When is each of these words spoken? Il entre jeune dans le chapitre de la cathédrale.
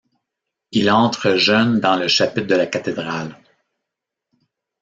Il 0.71 0.89
entre 0.89 1.35
jeune 1.35 1.79
dans 1.79 1.95
le 1.95 2.07
chapitre 2.07 2.47
de 2.47 2.55
la 2.55 2.65
cathédrale. 2.65 3.37